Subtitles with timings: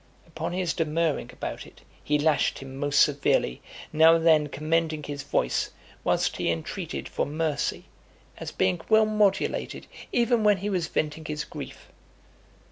[0.25, 3.61] Upon his demurring about it, he lashed him most severely,
[3.93, 5.69] now and then commending his voice,
[6.03, 7.83] whilst he entreated for mercy,
[8.39, 11.89] as being well modulated even when he was venting his grief.